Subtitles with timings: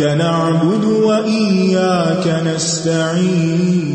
[0.00, 3.88] إياك نعبد وإياك نستعين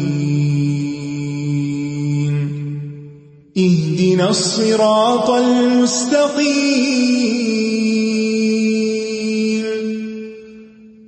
[3.58, 6.44] اهدنا الصراط المستقيم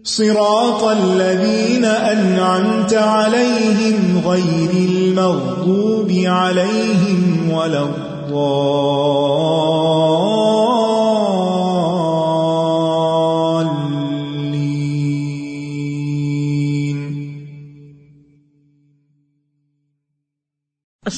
[0.04, 9.35] صراط الذين أنعمت عليهم غير المغضوب عليهم ولا الضالين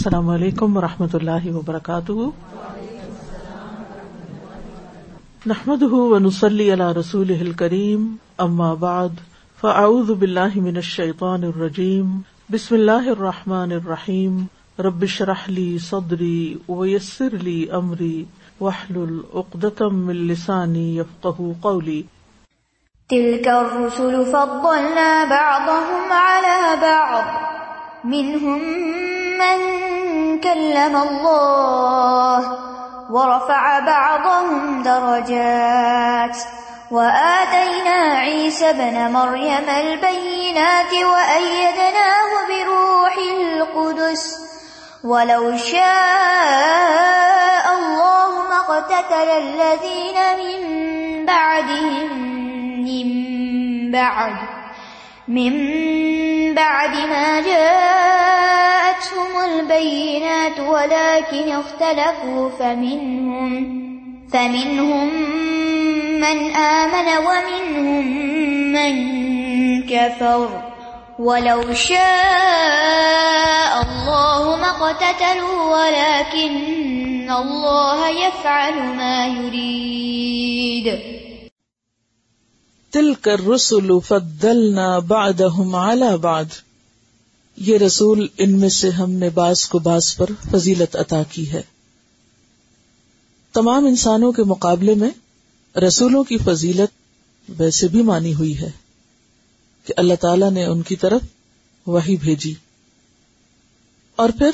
[0.08, 2.12] السلام علیکم و رحمۃ اللہ وبرکاتہ۔
[5.46, 8.06] نحمد ونسلی علی رسول کریم
[8.38, 9.18] اما بعد،
[9.62, 12.18] فاعوذ باللہ من الشیطان الرجیم،
[12.52, 14.38] بسم اللہ الرحمن الرحیم،
[14.80, 15.50] رب اشرح
[15.90, 18.24] صدری ویسر لی امری،
[18.62, 21.02] واحلل عقدۃ من لسانی
[21.62, 22.02] قولی۔
[23.10, 27.28] تلك الرسل فضلنا بعضهم على بعض،
[28.06, 28.62] منهم
[29.40, 29.97] من
[30.40, 32.58] كلم الله
[33.10, 36.38] ورفع بعضهم درجات
[36.92, 44.38] وآتينا عيسى بن مريم البينات وأيدناه بروح القدس
[45.04, 45.88] ولو شاء
[47.80, 50.62] الله ما اقتتل الذين من
[51.26, 52.10] بعدهم
[52.84, 53.08] من
[53.92, 54.57] بعد
[55.28, 55.54] من
[56.56, 63.78] بعد ما جاءتهم البينات ولكن اختلفوا فمنهم
[64.34, 65.08] فمنهم
[66.20, 68.06] من آمن ومنهم
[68.74, 68.94] من
[69.88, 70.62] كفر.
[71.20, 71.98] ولو شاء
[73.82, 81.00] الله ما اقتتلوا ولكن الله يفعل ما يريد.
[82.98, 86.44] تل کر رسول فضلنا بعدهم على بعد۔
[87.58, 91.62] یہ رسول ان میں سے ہم نے باز کو باز پر فضیلت عطا کی ہے۔
[93.54, 95.10] تمام انسانوں کے مقابلے میں
[95.80, 96.90] رسولوں کی فضیلت
[97.58, 98.72] ویسے بھی مانی ہوئی ہے
[99.86, 101.22] کہ اللہ تعالی نے ان کی طرف
[101.88, 102.54] وہی بھیجی۔
[104.16, 104.52] اور پھر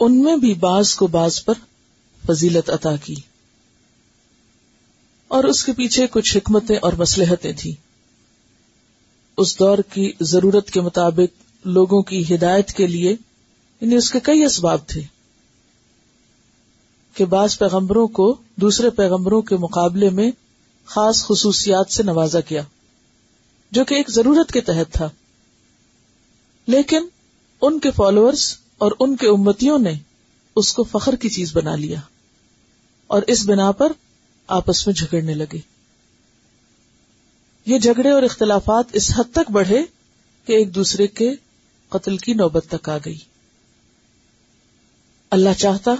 [0.00, 1.54] ان میں بھی باز کو باز پر
[2.26, 3.14] فضیلت عطا کی۔
[5.32, 7.72] اور اس کے پیچھے کچھ حکمتیں اور مسلحتیں تھیں۔
[9.36, 13.10] اس دور کی ضرورت کے مطابق لوگوں کی ہدایت کے لیے
[13.80, 15.02] یعنی اس کے کئی اسباب تھے
[17.14, 20.30] کہ بعض پیغمبروں کو دوسرے پیغمبروں کے مقابلے میں
[20.84, 22.62] خاص خصوصیات سے نوازا کیا
[23.70, 25.08] جو کہ ایک ضرورت کے تحت تھا۔
[26.66, 27.06] لیکن
[27.62, 29.92] ان کے فالوورز اور ان کے امتیوں نے
[30.56, 32.00] اس کو فخر کی چیز بنا لیا
[33.06, 33.92] اور اس بنا پر
[34.52, 35.58] آپس میں جھگڑنے لگے۔
[37.66, 39.82] یہ جھگڑے اور اختلافات اس حد تک بڑھے
[40.44, 41.34] کہ ایک دوسرے کے
[41.88, 43.18] قتل کی نوبت تک آ گئی۔
[45.30, 45.90] اللہ چاہتا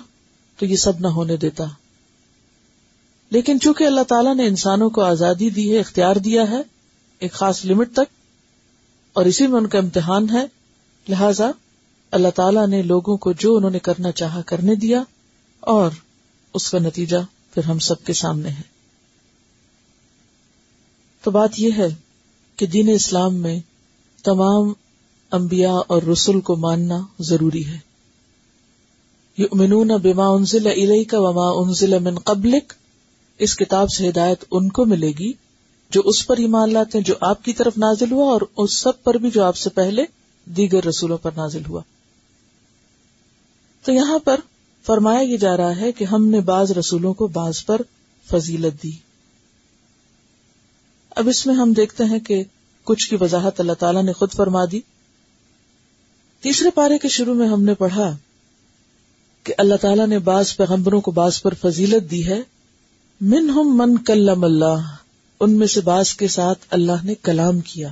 [0.57, 1.65] تو یہ سب نہ ہونے دیتا۔
[3.31, 6.61] لیکن چونکہ اللہ تعالیٰ نے انسانوں کو آزادی دی ہے، اختیار دیا ہے،
[7.19, 8.13] ایک خاص لمٹ تک،
[9.13, 10.47] اور اسی میں ان کا امتحان ہے،
[11.09, 11.51] لہذا
[12.11, 15.03] اللہ تعالیٰ نے لوگوں کو جو انہوں نے کرنا چاہا کرنے دیا،
[15.61, 15.91] اور
[16.55, 17.17] اس کا نتیجہ
[17.55, 18.73] پھر ہم سب کے سامنے ہے
[21.23, 21.89] تو بات یہ ہے
[22.57, 23.61] کہ دین اسلام میں
[24.23, 24.73] تمام
[25.33, 27.79] انبیاء اور رسول کو ماننا ضروری ہے۔
[29.39, 32.73] یؤمنون بما انزل الیک وما انزل من قبلک۔
[33.39, 35.33] اس کتاب سے ہدایت ان کو ملے گی
[35.91, 39.03] جو اس پر ایمان لاتے ہیں جو آپ کی طرف نازل ہوا اور اس سب
[39.03, 40.05] پر بھی جو آپ سے پہلے
[40.45, 41.83] دیگر رسولوں پر نازل ہوا۔
[43.83, 44.41] تو یہاں پر
[44.87, 47.81] فرمایا یہ جا رہا ہے کہ ہم نے بعض رسولوں کو بعض پر
[48.31, 48.91] فضیلت دی۔
[51.11, 52.45] اب اس میں ہم دیکھتے ہیں کہ
[52.85, 54.81] کچھ کی وضاحت اللہ تعالیٰ نے خود فرما دی۔
[56.41, 58.17] تیسرے پارے کے شروع میں ہم نے پڑھا
[59.43, 62.41] کہ اللہ تعالیٰ نے بعض پیغمبروں کو بعض پر فضیلت دی ہے۔
[63.21, 64.95] من ہم من کلم اللہ،
[65.41, 67.89] ان میں سے بعض کے ساتھ اللہ نے کلام کیا۔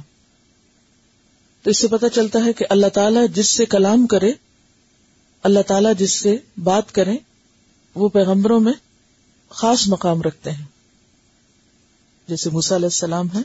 [1.63, 4.33] تو اس سے پتہ چلتا ہے کہ اللہ تعالیٰ جس سے کلام کرے
[5.43, 7.17] اللہ تعالیٰ جس سے بات کرے
[7.95, 8.73] وہ پیغمبروں میں
[9.49, 10.65] خاص مقام رکھتے ہیں۔
[12.29, 13.41] جیسے موسا علیہ السلام ہے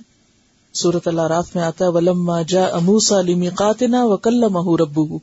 [0.73, 5.19] سورت اللہ راف میں آتا ہے، ولما جا اموسا علیمی قاتنا و کل مہ ربو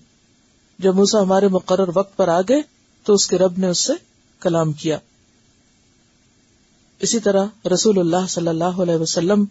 [0.79, 2.63] جب موسا ہمارے مقرر وقت پر آ گئے،
[3.05, 3.93] تو اس کے رب نے اس سے
[4.41, 4.99] کلام کیا۔
[6.99, 9.45] اسی طرح رسول اللہ صلی اللہ علیہ وسلم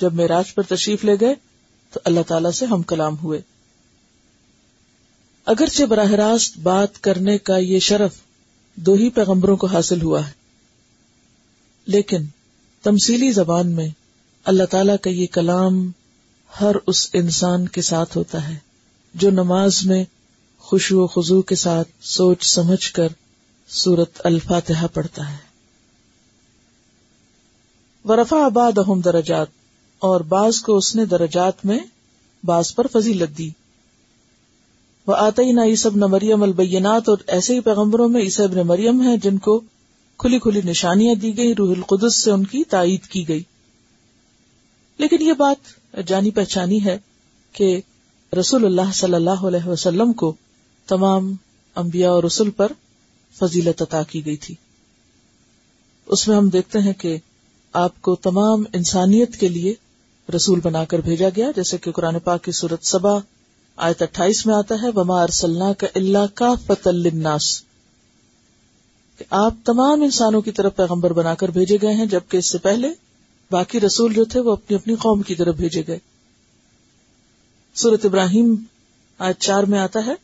[0.00, 1.34] جب میراج پر تشریف لے گئے،
[1.92, 3.40] تو اللہ تعالی سے ہم کلام ہوئے۔
[5.48, 8.14] اگرچہ براہ راست بات کرنے کا یہ شرف
[8.76, 10.32] دو ہی پیغمبروں کو حاصل ہوا ہے،
[11.86, 12.24] لیکن
[12.84, 13.88] تمثیلی زبان میں
[14.44, 15.90] اللہ تعالی کا یہ کلام
[16.60, 18.56] ہر اس انسان کے ساتھ ہوتا ہے
[19.14, 20.04] جو نماز میں
[20.58, 23.08] خوشو و خزو کے ساتھ سوچ سمجھ کر
[23.68, 25.36] سورت الفاتحہ پڑھتا ہے۔
[28.04, 29.48] ورفا آباد اہم درجات
[29.98, 31.78] اور بعض کو اس نے درجات میں
[32.44, 33.50] بعض پر فضیلت دی۔
[35.08, 38.62] وہ آتے ہی نہ عیسب نہ مریم البینات، اور ایسے ہی پیغمبروں میں عیسب نے
[38.62, 39.60] مریم ہیں جن کو
[40.16, 43.42] کھلی کھلی نشانیاں دی گئی روح القدس سے ان کی تائید کی گئی۔
[44.98, 46.98] لیکن یہ بات جانی پہچانی ہے
[47.52, 47.80] کہ
[48.32, 50.34] رسول اللہ صلی اللہ علیہ وسلم کو
[50.88, 51.32] تمام
[51.76, 52.72] انبیاء اور رسول پر
[53.36, 54.54] فضیلت عطا کی گئی تھی۔
[56.06, 57.16] اس میں ہم دیکھتے ہیں کہ
[57.72, 59.74] آپ کو تمام انسانیت کے لیے
[60.36, 63.18] رسول بنا کر بھیجا گیا، جیسے کہ قرآن پاک کی صورت سبا
[63.78, 67.62] آیت اٹھائیس میں آتا ہے، وما ارسلنا کا اللہ کا فت الناس
[69.18, 72.58] کہ آپ تمام انسانوں کی طرف پیغمبر بنا کر بھیجے گئے ہیں، جبکہ اس سے
[72.58, 72.88] پہلے
[73.50, 75.98] باقی رسول جو تھے وہ اپنی اپنی قوم کی طرف بھیجے گئے۔
[77.74, 78.54] سورت ابراہیم
[79.18, 80.14] آج چار میں آتا ہے،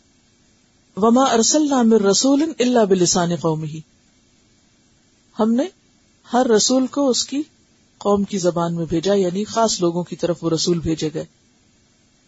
[0.97, 3.81] وما ارسل نام رسول اللہ بلسان قوم ہی
[5.41, 5.65] ہم نے
[6.33, 7.43] ہر رسول کو اس کی
[7.99, 11.25] قوم کی زبان میں بھیجا یعنی خاص لوگوں کی طرف وہ رسول بھیجے گئے۔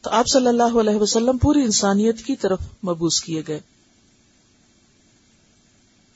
[0.06, 3.61] تو آپ صلی اللہ علیہ وسلم پوری انسانیت کی طرف مبوس کیے گئے۔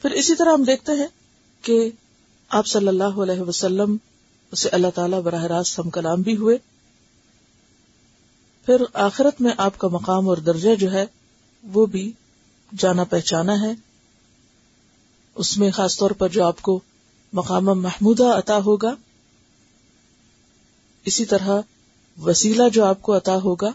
[0.03, 1.07] پھر اسی طرح ہم دیکھتے ہیں
[1.63, 1.91] کہ
[2.49, 3.97] آپ صلی اللہ علیہ وسلم
[4.53, 6.59] اسے اللہ تعالی براہ راست ہم کلام بھی ہوئے۔
[8.67, 11.07] پھر آخرت میں آپ کا مقام اور درجہ جو ہے
[11.63, 12.13] وہ بھی
[12.79, 13.73] جانا پہچانا ہے۔
[15.35, 16.81] اس میں خاص طور پر جو آپ کو
[17.33, 18.95] مقام محمودہ عطا ہوگا۔
[21.05, 21.61] اسی طرح
[22.19, 23.71] وسیلہ جو آپ کو عطا ہوگا،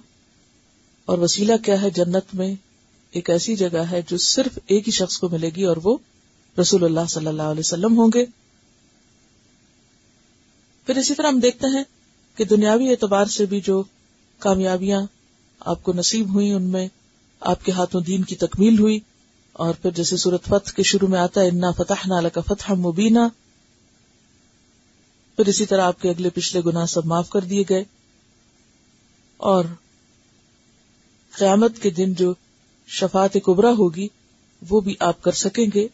[1.06, 2.56] اور وسیلہ کیا ہے جنت میں؟
[3.12, 5.98] ایک ایسی جگہ ہے جو صرف ایک ہی شخص کو ملے گی اور وہ
[6.62, 8.26] رسول اللہ صلی اللہ علیہ وسلم ہوں گے۔
[10.88, 11.84] پھر اسی طرح ہم دیکھتے ہیں
[12.36, 13.84] کہ دنیاوی اعتبار سے بھی جو
[14.40, 15.02] کامیابیاں
[15.60, 16.88] آپ کو نصیب ہوئی ان میں
[17.40, 19.00] آپ کے ہاتھوں دین کی تکمیل ہوئی۔
[19.54, 22.74] اور پھر جیسے سورت فتح کے شروع میں آتا ہے، انا فتح نال کا فتح
[22.74, 23.20] مبینہ
[25.36, 27.84] پھر اسی طرح آپ کے اگلے پچھلے گنا سب معاف کر دیے گئے۔
[29.38, 29.66] اور
[31.38, 32.34] قیامت کے دن جو
[32.88, 34.08] شفات کبرا ہوگی،
[34.70, 35.88] وہ بھی آپ کر سکیں گے،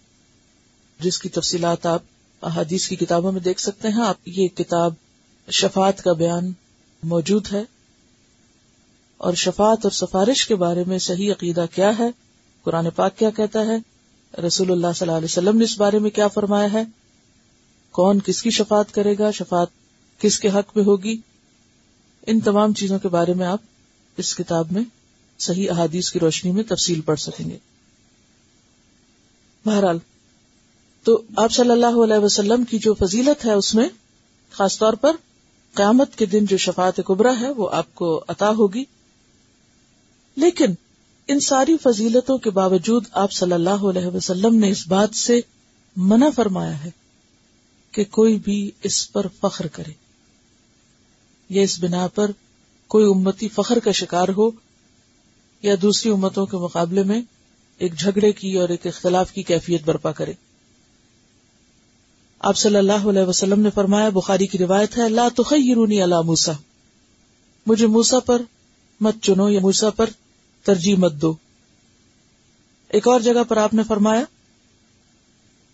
[0.99, 2.01] جس کی تفصیلات آپ
[2.41, 4.93] احادیث کی کتابوں میں دیکھ سکتے ہیں۔ آپ، یہ کتاب
[5.51, 6.51] شفات کا بیان
[7.03, 7.63] موجود ہے۔
[9.17, 12.09] اور شفات اور سفارش کے بارے میں صحیح عقیدہ کیا ہے؟
[12.63, 13.75] قرآن پاک کیا کہتا ہے؟
[14.41, 16.83] رسول اللہ صلی اللہ علیہ وسلم نے اس بارے میں کیا فرمایا ہے؟
[17.91, 19.67] کون کس کی شفات کرے گا؟ شفات
[20.19, 21.17] کس کے حق میں ہوگی؟
[22.27, 23.59] ان تمام چیزوں کے بارے میں آپ
[24.17, 24.83] اس کتاب میں
[25.39, 27.57] صحیح احادیث کی روشنی میں تفصیل پڑھ سکیں گے۔
[29.65, 29.97] بہرحال،
[31.03, 33.89] تو آپ صلی اللہ علیہ وسلم کی جو فضیلت ہے اس میں،
[34.51, 35.15] خاص طور پر
[35.73, 38.83] قیامت کے دن جو شفاعت کبرا ہے، وہ آپ کو عطا ہوگی۔
[40.35, 40.73] لیکن
[41.27, 45.41] ان ساری فضیلتوں کے باوجود آپ صلی اللہ علیہ وسلم نے اس بات سے
[45.95, 46.89] منع فرمایا ہے
[47.91, 50.10] کہ کوئی بھی اس پر فخر کرے۔
[51.51, 52.31] یا اس بنا پر
[52.87, 54.49] کوئی امتی فخر کا شکار ہو،
[55.61, 57.21] یا دوسری امتوں کے مقابلے میں
[57.77, 60.33] ایک جھگڑے کی اور ایک اختلاف کی کیفیت برپا کرے۔
[62.39, 66.51] آپ صلی اللہ علیہ وسلم نے فرمایا، بخاری کی روایت ہے اللہ تخیرونی اللہ موسا
[67.67, 68.41] مجھے موسا پر
[69.01, 70.09] مت چنو یا موسا پر
[70.63, 71.33] ترجیح مت دو۔
[72.87, 74.23] ایک اور جگہ پر آپ نے فرمایا،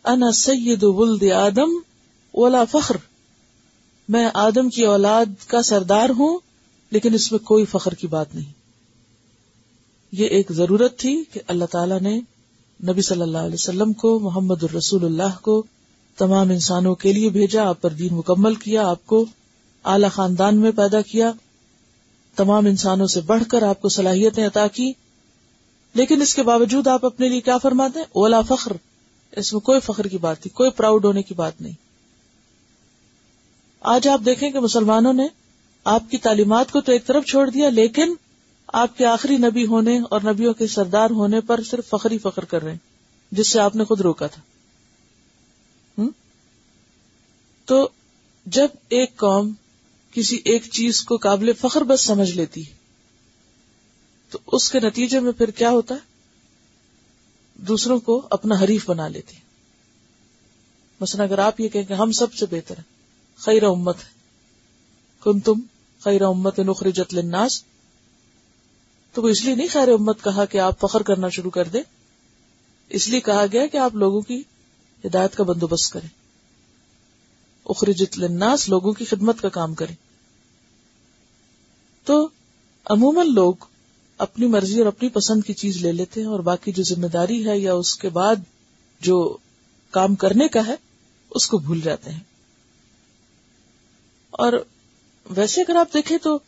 [0.03, 1.77] انا سید ولد آدم
[2.31, 2.97] اولا فخر۔
[4.09, 6.39] میں آدم کی اولاد کا سردار ہوں،
[6.91, 8.51] لیکن اس میں کوئی فخر کی بات نہیں۔
[10.11, 12.21] یہ ایک ضرورت تھی کہ اللہ تعالیٰ نے
[12.83, 15.63] نبی صلی اللہ علیہ وسلم کو، محمد الرسول اللہ کو
[16.17, 19.25] تمام انسانوں کے لیے بھیجا، آپ پر دین مکمل کیا، آپ کو
[19.85, 21.31] اعلی خاندان میں پیدا کیا۔
[22.35, 24.93] تمام انسانوں سے بڑھ کر آپ کو صلاحیتیں عطا کی۔
[25.93, 28.71] لیکن اس کے باوجود آپ اپنے لیے کیا فرماتے ہیں؟ اولا فخر۔
[29.31, 31.86] اس میں کوئی فخر کی بات تھی کوئی پراؤڈ ہونے کی بات نہیں۔
[33.87, 35.27] آج آپ دیکھیں کہ مسلمانوں نے
[35.85, 38.13] آپ کی تعلیمات کو تو ایک طرف چھوڑ دیا، لیکن
[38.73, 42.63] آپ کے آخری نبی ہونے اور نبیوں کے سردار ہونے پر صرف فخری فخر کر
[42.63, 42.77] رہے ہیں،
[43.31, 44.41] جس سے آپ نے خود روکا تھا۔
[47.67, 47.87] تو
[48.45, 49.51] جب ایک قوم
[50.11, 52.63] کسی ایک چیز کو قابل فخر بس سمجھ لیتی
[54.31, 55.99] تو اس کے نتیجے میں پھر کیا ہوتا ہے؟
[57.59, 59.35] دوسروں کو اپنا حریف بنا لیتی
[61.01, 62.96] مثلا اگر آپ یہ کہیں کہ ہم سب سے بہتر ہیں
[63.37, 64.09] خیر امت ہے۔
[65.23, 65.59] کن تم
[65.99, 67.63] خیر امت نخرجت للناس۔
[69.13, 71.83] تو وہ اس لیے نہیں خیر امت کہا کہ آپ فخر کرنا شروع کر دیں۔
[72.89, 74.43] اس لیے کہا گیا کہ آپ لوگوں کی
[75.05, 76.09] ہدایت کا بندوبست کریں۔
[77.65, 79.95] اخرجت للناس، لوگوں کی خدمت کا کام کریں۔
[82.03, 82.29] تو
[82.85, 83.53] عموماً لوگ
[84.17, 87.47] اپنی مرضی اور اپنی پسند کی چیز لے لیتے ہیں اور باقی جو ذمہ داری
[87.47, 88.35] ہے یا اس کے بعد
[89.01, 89.37] جو
[89.91, 90.75] کام کرنے کا ہے،
[91.29, 92.19] اس کو بھول جاتے ہیں۔
[94.37, 94.53] اور
[95.29, 96.39] ویسے اگر آپ دیکھیں تو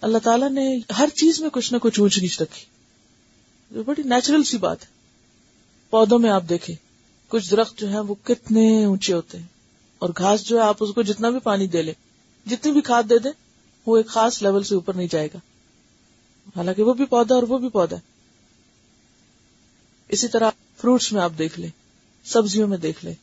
[0.00, 2.64] اللہ تعالیٰ نے ہر چیز میں کچھ نہ کچھ اونچ نیچ رکھی۔
[3.70, 4.86] جو بڑی نیچرل سی بات ہے۔
[5.90, 6.76] پودوں میں آپ دیکھیں،
[7.28, 9.46] کچھ درخت جو ہے وہ کتنے اونچے ہوتے ہیں۔
[9.98, 11.94] اور گھاس جو ہے، آپ اس کو جتنا بھی پانی دے لیں،
[12.48, 13.32] جتنی بھی کھاد دے دیں،
[13.86, 15.38] وہ ایک خاص لیول سے اوپر نہیں جائے گا۔
[16.56, 18.00] حالانکہ وہ بھی پودا اور وہ بھی پودا ہے۔
[20.08, 21.70] اسی طرح فروٹس میں آپ دیکھ لیں،
[22.24, 23.14] سبزیوں میں دیکھ لیں۔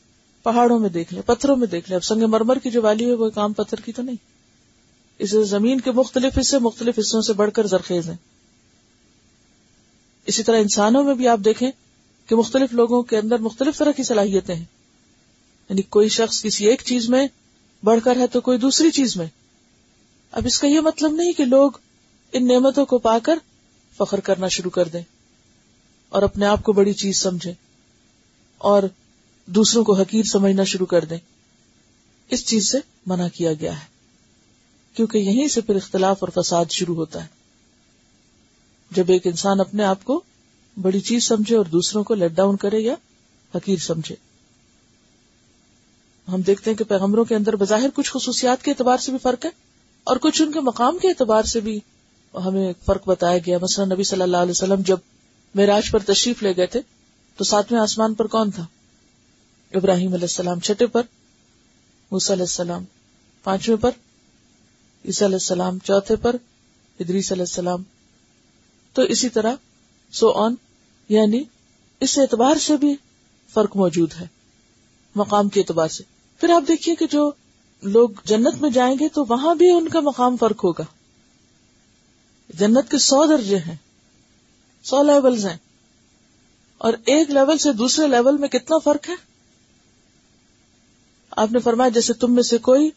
[0.43, 3.13] پہاڑوں میں دیکھ لیں، پتھروں میں دیکھ لیں۔ اب سنگ مرمر کی جو والی ہے،
[3.13, 4.15] وہ کام پتھر کی تو نہیں۔
[5.19, 8.17] اسے زمین کے مختلف حصے مختلف حصوں سے بڑھ کر زرخیز ہیں۔
[10.25, 11.72] اسی طرح انسانوں میں بھی آپ دیکھیں
[12.27, 14.65] کہ مختلف لوگوں کے اندر مختلف طرح کی صلاحیتیں ہیں۔
[15.69, 17.27] یعنی کوئی شخص کسی ایک چیز میں
[17.84, 19.25] بڑھ کر ہے تو کوئی دوسری چیز میں۔
[20.31, 21.72] اب اس کا یہ مطلب نہیں کہ لوگ
[22.31, 23.39] ان نعمتوں کو پا کر
[23.98, 25.01] فخر کرنا شروع کر دیں
[26.10, 27.53] اور اپنے آپ کو بڑی چیز سمجھیں۔
[28.58, 28.84] اور
[29.50, 31.18] دوسروں کو حقیر سمجھنا شروع کر دیں۔
[32.29, 33.86] اس چیز سے منع کیا گیا ہے۔
[34.94, 37.27] کیونکہ یہیں سے پھر اختلاف اور فساد شروع ہوتا ہے۔
[38.91, 40.22] جب ایک انسان اپنے آپ کو
[40.82, 42.96] بڑی چیز سمجھے اور دوسروں کو لیٹ ڈاؤن کرے یا
[43.56, 44.15] حقیر سمجھے۔
[46.32, 49.46] ہم دیکھتے ہیں کہ پیغمبروں کے اندر بظاہر کچھ خصوصیات کے اعتبار سے بھی فرق
[49.46, 49.50] ہے
[50.03, 51.79] اور کچھ ان کے مقام کے اعتبار سے بھی
[52.46, 54.98] ہمیں فرق بتایا گیا۔ مثلا نبی صلی اللہ علیہ وسلم جب
[55.56, 56.82] میراج پر تشریف لے گئے تھے
[57.36, 58.65] تو ساتویں آسمان پر کون تھا؟
[59.73, 61.01] ابراہیم علیہ السلام چھٹے پر
[62.11, 62.83] علیہ السلام
[63.43, 63.91] پانچویں پر،
[65.05, 66.35] عیسی علیہ السلام چوتھے پر،
[66.99, 67.83] ادریس علیہ السلام۔
[68.93, 69.55] تو اسی طرح
[70.11, 70.55] سو آن
[71.09, 71.43] یعنی
[71.99, 72.95] اس اعتبار سے بھی
[73.53, 74.27] فرق موجود ہے،
[75.15, 76.03] مقام کے اعتبار سے۔
[76.39, 77.31] پھر آپ دیکھیے کہ جو
[77.81, 80.83] لوگ جنت میں جائیں گے تو وہاں بھی ان کا مقام فرق ہوگا۔
[82.49, 83.75] جنت کے سو درجے ہیں،
[84.83, 85.57] سو لیولز ہیں۔
[86.77, 89.28] اور ایک لیول سے دوسرے لیول میں کتنا فرق ہے؟
[91.31, 92.89] آپ نے فرمایا جیسے تم میں سے کوئی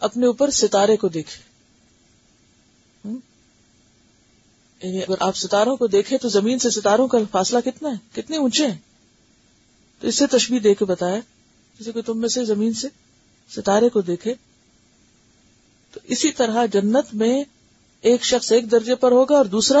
[0.00, 1.52] اپنے اوپر ستارے کو دیکھے۔
[4.82, 8.36] یعنی اگر آپ ستاروں کو دیکھیں تو زمین سے ستاروں کا فاصلہ کتنا ہے؟ کتنے
[8.36, 8.78] اونچے ہیں؟
[10.00, 11.20] تو اس سے تشبیح دے کے بتایا،
[11.78, 12.88] جیسے کہ تم میں سے زمین سے
[13.56, 14.34] ستارے کو دیکھے،
[15.92, 17.44] تو اسی طرح جنت میں
[18.00, 19.80] ایک شخص ایک درجے پر ہوگا اور دوسرا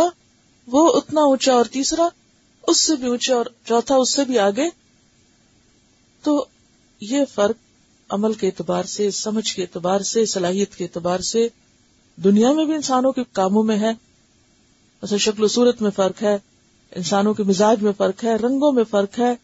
[0.66, 2.08] وہ اتنا اونچا اور تیسرا
[2.68, 4.68] اس سے بھی اونچا اور چوتھا اس سے بھی آگے۔
[6.22, 6.46] تو
[7.00, 7.61] یہ فرق
[8.12, 11.48] عمل کے اعتبار سے، سمجھ کے اعتبار سے، صلاحیت کے اعتبار سے
[12.16, 13.90] دنیا میں بھی انسانوں کے کاموں میں ہے۔
[15.02, 16.38] ایسے شکل و صورت میں فرق ہے،
[16.90, 19.34] انسانوں کے مزاج میں فرق ہے، رنگوں میں فرق ہے،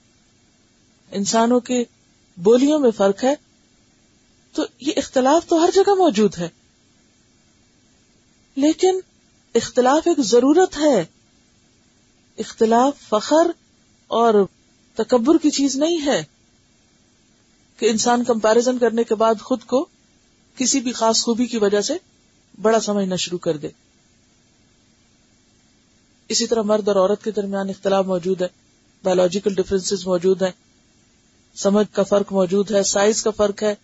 [1.10, 1.84] انسانوں کے
[2.36, 3.34] بولیوں میں فرق ہے۔
[4.52, 6.48] تو یہ اختلاف تو ہر جگہ موجود ہے۔
[8.56, 9.00] لیکن
[9.54, 11.04] اختلاف ایک ضرورت ہے۔
[12.38, 13.50] اختلاف فخر
[14.06, 14.34] اور
[14.94, 16.37] تکبر کی چیز نہیں ہے۔
[17.78, 19.86] کہ انسان کمپیرزن کرنے کے بعد خود کو
[20.56, 21.94] کسی بھی خاص خوبی کی وجہ سے
[22.62, 23.68] بڑا سمجھنا شروع کر دے۔
[26.28, 28.46] اسی طرح مرد اور عورت کے درمیان اختلاف موجود ہے
[29.04, 30.50] بایولوجیکل ڈفرینس موجود ہیں،
[31.54, 33.74] سمجھ کا فرق موجود ہے سائز کا فرق ہے،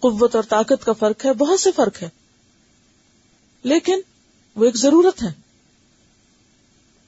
[0.00, 2.08] قوت اور طاقت کا فرق ہے، بہت سے فرق ہے
[3.62, 4.00] لیکن
[4.56, 5.32] وہ ایک ضرورت ہے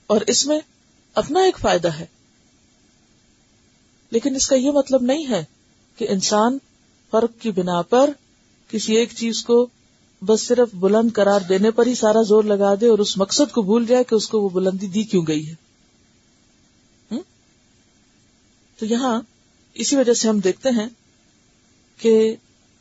[0.07, 0.61] اور اس میں
[1.15, 2.07] اپنا ایک فائدہ ہے۔
[4.11, 5.45] لیکن اس کا یہ مطلب نہیں ہے
[5.99, 6.59] کہ انسان
[7.11, 8.11] فرق کی بنا پر
[8.69, 9.67] کسی ایک چیز کو
[10.23, 13.63] بس صرف بلند قرار دینے پر ہی سارا زور لگا دے اور اس مقصد کو
[13.63, 15.55] بھول جائے کہ اس کو وہ بلندی دی کیوں گئی ہے۔
[18.77, 19.21] تو یہاں
[19.75, 20.89] اسی وجہ سے ہم دیکھتے ہیں
[21.99, 22.37] کہ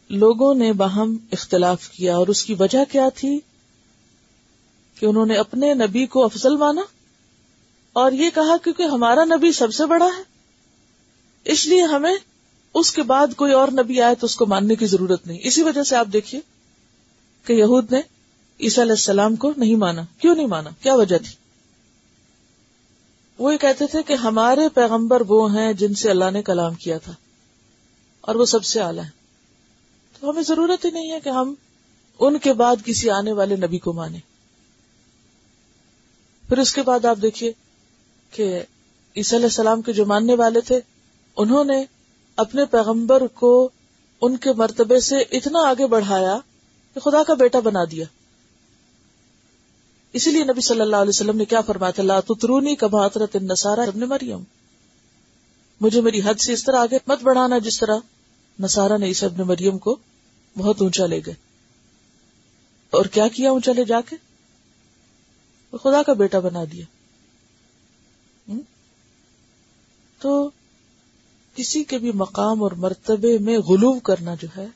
[0.10, 3.40] لوگوں نے باہم اختلاف کیا اور اس کی وجہ کیا تھی
[5.00, 6.82] کہ انہوں نے اپنے نبی کو افضل مانا
[7.94, 10.24] اور یہ کہا کیونکہ ہمارا نبی سب سے بڑا ہے،
[11.46, 12.16] اس لیے ہمیں
[12.80, 15.64] اس کے بعد کوئی اور نبی آئے تو اس کو ماننے کی ضرورت نہیں۔ اسی
[15.64, 16.42] وجہ سے آپ دیکھیے
[17.46, 18.02] کہ یہود نے
[18.60, 21.36] عیسیٰ علیہ السلام کو نہیں مانا۔ کیوں نہیں مانا؟ کیا وجہ تھی؟
[23.38, 26.98] وہ یہ کہتے تھے کہ ہمارے پیغمبر وہ ہیں جن سے اللہ نے کلام کیا
[26.98, 27.14] تھا
[28.22, 29.10] اور وہ سب سے اعلیٰ ہے
[30.20, 31.54] تو ہمیں ضرورت ہی نہیں ہے کہ ہم
[32.20, 34.20] ان کے بعد کسی آنے والے نبی کو مانیں۔
[36.50, 37.52] پھر اس کے بعد آپ دیکھیے
[38.32, 38.62] کہ
[39.16, 40.80] عیسی علیہ السلام کے جو ماننے والے تھے،
[41.38, 41.86] انہوں نے
[42.38, 43.70] اپنے پیغمبر کو
[44.22, 46.38] ان کے مرتبے سے اتنا آگے بڑھایا
[46.94, 48.06] کہ خدا کا بیٹا بنا دیا۔
[50.14, 53.82] اسی لیے نبی صلی اللہ علیہ وسلم نے کیا فرمایا تھا، لا تترونی کما النصارى
[53.88, 54.44] ابن مریم۔
[55.82, 57.98] مجھے میری حد سے اس طرح آگے مت بڑھانا جس طرح
[58.60, 59.98] نصارہ نے اس ابن مریم کو
[60.58, 61.34] بہت اونچا لے گئے۔
[62.90, 64.16] اور کیا کیا اونچا لے جا کے؟
[65.72, 66.86] خدا کا بیٹا بنا دیا۔
[70.20, 70.50] تو
[71.58, 74.68] کسی کے بھی مقام اور مرتبے میں غلوب کرنا جو ہے،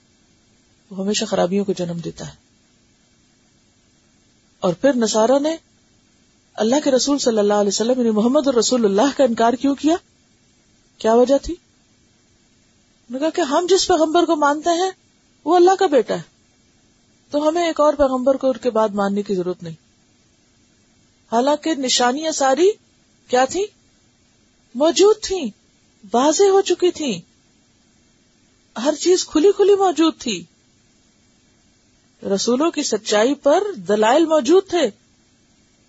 [0.90, 2.34] وہ ہمیشہ خرابیوں کو جنم دیتا ہے۔
[4.60, 5.58] اور پھر نصارہ نے
[6.54, 9.76] اللہ کے رسول صلی اللہ علیہ وسلم یعنی محمد اور رسول اللہ کا انکار کیوں
[9.76, 9.96] کیا؟
[10.98, 11.56] کیا وجہ تھی؟
[13.20, 14.92] کہا کہ ہم جس پیغمبر کو مانتے ہیں،
[15.46, 16.22] وہ اللہ کا بیٹا ہے۔
[17.32, 19.76] تو ہمیں ایک اور پیغمبر کو ان کے بعد ماننے کی ضرورت نہیں۔
[21.32, 22.72] حالانکہ نشانیاں ساری
[23.28, 23.66] کیا تھی
[24.76, 25.61] موجود تھیں۔
[26.14, 27.22] واضح ہو چکی تھی۔
[28.84, 30.44] ہر چیز کھلی کھلی موجود تھی۔
[32.36, 34.90] رسولوں کی سچائی پر دلائل موجود تھے،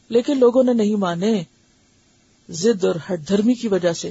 [0.09, 1.43] لیکن لوگوں نے نہیں مانے۔
[2.49, 4.11] زد اور ہٹ دھرمی کی وجہ سے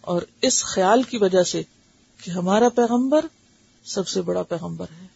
[0.00, 1.62] اور اس خیال کی وجہ سے
[2.24, 3.26] کہ ہمارا پیغمبر
[3.84, 5.06] سب سے بڑا پیغمبر ہے۔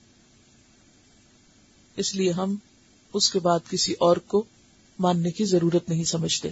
[1.96, 2.56] اس لیے ہم
[3.14, 4.44] اس کے بعد کسی اور کو
[4.98, 6.50] ماننے کی ضرورت نہیں سمجھتے۔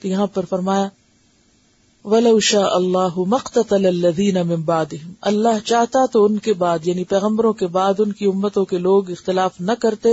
[0.00, 0.88] تو یہاں پر فرمایا
[2.06, 4.36] ولوشا اللہ مخت الدین
[5.20, 9.10] اللہ چاہتا تو ان کے بعد یعنی پیغمبروں کے بعد، ان کی امتوں کے لوگ
[9.10, 10.08] اختلاف نہ کرتے،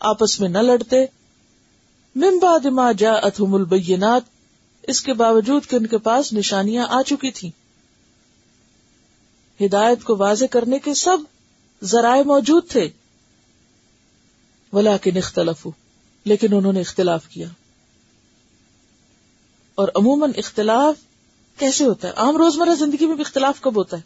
[0.00, 1.06] آپس میں نہ لڑتے۔
[2.16, 4.22] بعد ما جا اتم البینات،
[4.82, 7.50] اس کے باوجود کہ ان کے پاس نشانیاں آ چکی تھیں۔
[9.64, 11.18] ہدایت کو واضح کرنے کے سب
[11.82, 12.88] ذرائع موجود تھے۔
[14.72, 15.66] ولیکن اختلف
[16.24, 17.48] لیکن انہوں نے اختلاف کیا۔
[19.74, 21.07] اور عموماً اختلاف
[21.58, 24.02] کیسے ہوتا ہے؟ عام روزمرہ زندگی میں بھی اختلاف کب ہوتا ہے؟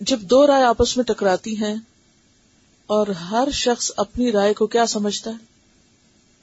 [0.00, 1.74] جب دو رائے آپس میں ٹکراتی ہیں
[2.86, 5.36] اور ہر شخص اپنی رائے کو کیا سمجھتا ہے؟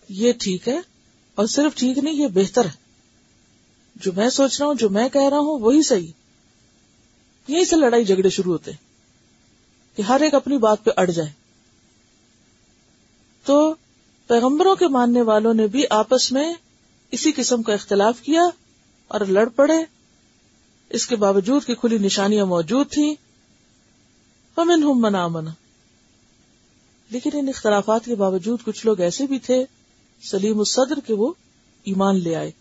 [0.10, 0.80] یہ ٹھیک ہے
[1.36, 2.86] اور صرف ٹھیک نہیں، یہ بہتر ہے۔
[3.96, 6.12] جو میں سوچ رہا ہوں، جو میں کہہ رہا ہوں، وہی صحیح۔
[7.48, 8.78] یہی سے لڑائی جھگڑے شروع ہوتے ہیں
[9.98, 11.32] کہ ہر ایک اپنی بات پہ اڑ جائے۔
[13.44, 13.76] تو
[14.28, 16.54] پیغمبروں کے ماننے والوں نے بھی آپس میں
[17.12, 18.42] اسی قسم کا اختلاف کیا۔
[19.08, 19.78] اور لڑ پڑے۔
[20.90, 23.16] اس کے باوجود کی کھلی نشانیاں موجود تھیں۔
[24.58, 25.52] ہم منا منا
[27.10, 29.66] لیکن ان اختلافات کے باوجود کچھ لوگ ایسے بھی تھے،
[30.22, 31.34] سلیم الصدر کے وہ
[31.84, 32.52] ایمان لے آئے۔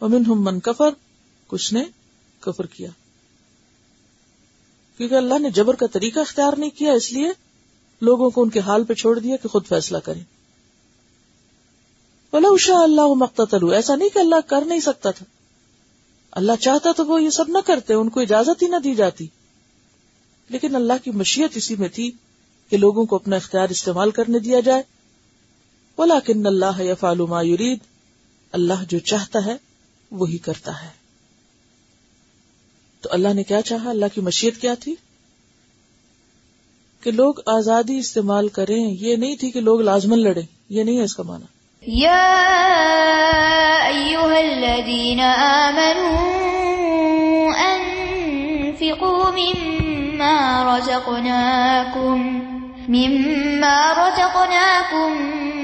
[0.00, 0.90] امن ہم من کفر،
[1.46, 1.84] کچھ نے
[2.40, 2.90] کفر کیا۔
[4.96, 7.28] کیونکہ اللہ نے جبر کا طریقہ اختیار نہیں کیا، اس لیے
[8.00, 10.35] لوگوں کو ان کے حال پہ چھوڑ دیا کہ خود فیصلہ کریں۔
[12.36, 15.26] بولا اشا اللہ مقتلو ایسا نہیں کہ اللہ کر نہیں سکتا تھا۔
[16.32, 19.26] اللہ چاہتا تو وہ یہ سب نہ کرتے، ان کو اجازت ہی نہ دی جاتی۔
[20.48, 22.10] لیکن اللہ کی مشیت اسی میں تھی
[22.70, 24.82] کہ لوگوں کو اپنا اختیار استعمال کرنے دیا جائے۔
[25.96, 27.78] بولا کن اللہ یا فالما یورید
[28.52, 29.56] اللہ جو چاہتا ہے،
[30.10, 30.90] وہی کرتا ہے۔
[33.00, 34.94] تو اللہ نے کیا چاہا؟ اللہ کی مشیت کیا تھی؟
[37.00, 41.02] کہ لوگ آزادی استعمال کریں۔ یہ نہیں تھی کہ لوگ لازمن لڑے یہ نہیں ہے
[41.02, 41.55] اس کا معنی۔
[44.76, 46.24] الذين آمنوا
[47.74, 52.42] أنفقوا مما رزقناكم
[52.88, 55.12] مما رزقناكم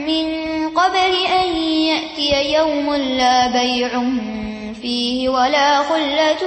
[0.07, 0.27] من
[0.69, 4.03] قبل أن يأتي يوم لا بيع
[4.83, 6.43] فيه ولا خلة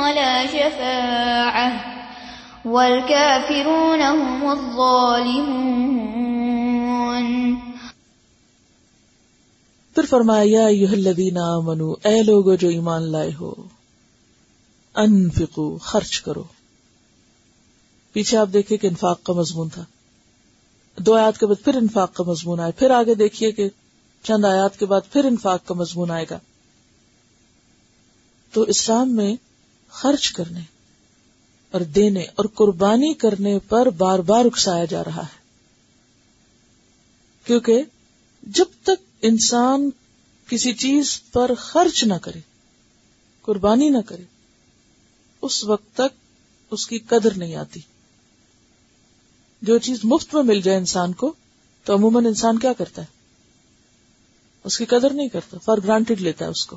[0.00, 1.72] ولا شفاعة،
[2.64, 5.72] والكافرون هم الظالمون.
[9.94, 13.54] پھر فرمایا الذین آمنو، اے لوگو جو ایمان لائے ہو،
[14.94, 16.44] انفقو، خرچ کرو۔
[18.12, 19.84] پیچھے آپ دیکھیے کہ انفاق کا مضمون تھا۔
[20.96, 23.68] دو آیات کے بعد پھر انفاق کا مضمون آئے۔ پھر آگے دیکھیے کہ
[24.22, 26.38] چند آیات کے بعد پھر انفاق کا مضمون آئے گا۔
[28.52, 29.36] تو اسلام میں
[29.88, 30.60] خرچ کرنے
[31.70, 35.42] اور دینے اور قربانی کرنے پر بار بار اکسایا جا رہا ہے۔
[37.44, 37.82] کیونکہ
[38.42, 39.90] جب تک انسان
[40.46, 42.38] کسی چیز پر خرچ نہ کرے،
[43.42, 44.22] قربانی نہ کرے،
[45.42, 46.16] اس وقت تک
[46.70, 47.80] اس کی قدر نہیں آتی۔
[49.62, 51.32] جو چیز مفت میں مل جائے انسان کو،
[51.84, 53.06] تو عموماً انسان کیا کرتا ہے؟
[54.64, 56.76] اس کی قدر نہیں کرتا، فار گرانٹیڈ لیتا ہے اس کو۔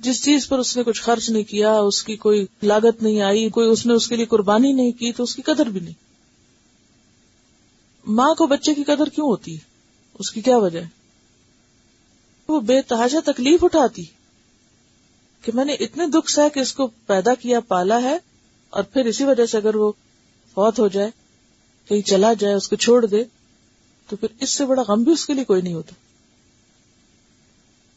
[0.00, 3.48] جس چیز پر اس نے کچھ خرچ نہیں کیا، اس کی کوئی لاگت نہیں آئی،
[3.48, 5.94] کوئی اس نے اس کے لیے قربانی نہیں کی، تو اس کی قدر بھی نہیں۔
[8.06, 9.73] ماں کو بچے کی قدر کیوں ہوتی ہے؟
[10.18, 10.88] اس کی کیا وجہ ہے؟
[12.48, 14.04] وہ بے تحاشا تکلیف اٹھاتی
[15.42, 18.18] کہ میں نے اتنے دکھ سہ کہ اس کو پیدا کیا، پالا ہے
[18.70, 19.92] اور پھر اسی وجہ سے اگر وہ
[20.54, 21.10] فوت ہو جائے،
[21.88, 23.24] کہیں چلا جائے، اس کو چھوڑ دے،
[24.08, 25.94] تو پھر اس سے بڑا غم بھی اس کے لیے کوئی نہیں ہوتا۔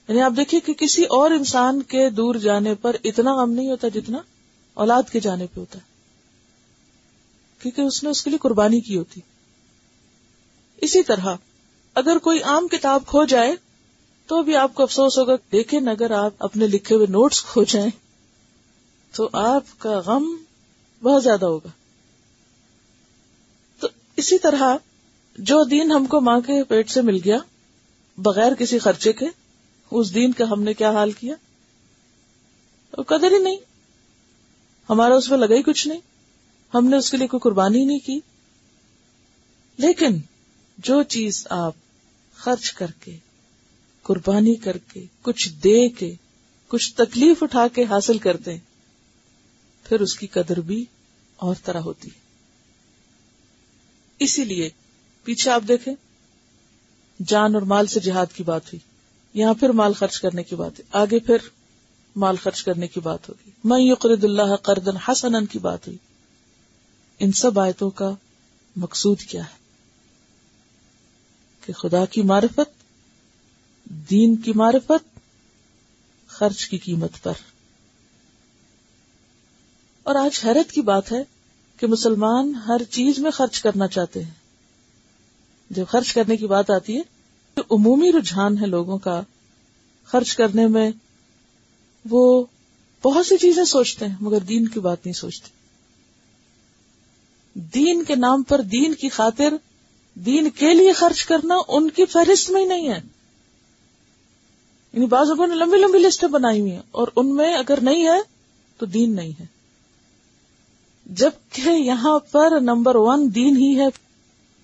[0.08, 3.88] یعنی آپ دیکھیے کہ کسی اور انسان کے دور جانے پر اتنا غم نہیں ہوتا
[3.88, 4.18] جتنا
[4.74, 5.84] اولاد کے جانے پہ ہوتا۔ ہے
[7.60, 9.22] کیونکہ اس نے اس کے لیے قربانی کی ہوتی۔
[10.78, 11.36] اسی طرح
[11.98, 13.56] اگر کوئی عام کتاب کھو جائے
[14.28, 17.90] تو بھی آپ کو افسوس ہوگا لیکن اگر آپ اپنے لکھے ہوئے نوٹس کھو جائیں
[19.12, 20.36] تو آپ کا غم
[21.04, 21.70] بہت زیادہ ہوگا۔
[23.80, 24.78] تو اسی طرح
[25.38, 27.38] جو دین ہم کو ماں کے پیٹ سے مل گیا،
[28.18, 29.26] بغیر کسی خرچے کے،
[29.92, 31.36] اس دین کا ہم نے کیا حال کیا؟
[32.92, 33.58] قدر ہی نہیں۔
[34.90, 36.00] ہمارا اس میں لگا ہی کچھ نہیں۔
[36.74, 38.20] ہم نے اس کے لیے کوئی قربانی نہیں کی۔
[39.78, 40.20] لیکن
[40.78, 41.74] جو چیز آپ
[42.38, 43.18] خرچ کر کے،
[44.04, 46.14] قربانی کر کے، کچھ دے کے،
[46.68, 48.60] کچھ تکلیف اٹھا کے حاصل کرتے ہیں۔
[49.84, 50.86] پھر اس کی قدر بھی
[51.36, 52.20] اور طرح ہوتی ہے۔
[54.20, 54.70] اسی لیے
[55.24, 55.94] پیچھے آپ دیکھیں،
[57.28, 58.80] جان اور مال سے جہاد کی بات ہوئی۔
[59.42, 61.38] یہاں پھر مال خرچ کرنے کی بات ہے۔ آگے پھر
[62.16, 65.98] مال خرچ کرنے کی بات ہوگی۔ میں یقرد اللہ قردن حسن کی بات ہوئی۔
[67.20, 68.12] ان سب آیتوں کا
[68.76, 69.67] مقصود کیا ہے؟
[71.68, 72.84] کہ خدا کی معرفت،
[74.10, 75.20] دین کی معرفت،
[76.28, 77.34] خرچ کی قیمت پر۔
[80.04, 81.24] اور آج حیرت کی بات ہے
[81.80, 84.32] کہ مسلمان ہر چیز میں خرچ کرنا چاہتے ہیں۔
[85.70, 87.02] جب خرچ کرنے کی بات آتی ہے
[87.54, 89.22] تو عمومی رجحان ہے لوگوں کا
[90.06, 90.92] خرچ کرنے میں۔
[92.10, 92.46] وہ
[93.04, 95.50] بہت سی چیزیں سوچتے ہیں مگر دین کی بات نہیں سوچتے۔
[97.60, 99.54] دین کے نام پر دین کی خاطر
[100.26, 103.02] دین کے لیے خرچ کرنا ان کی فہرست میں ہی نہیں ہے۔
[104.94, 108.06] یعنی بعض لوگوں نے لمبی لمبی لسٹیں بنائی ہوئی ہیں اور ان میں اگر نہیں
[108.06, 108.22] ہے
[108.78, 109.46] تو دین نہیں ہے۔
[111.06, 113.86] جبکہ یہاں پر نمبر ون دین ہی ہے۔